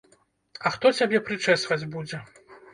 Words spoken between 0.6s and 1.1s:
А хто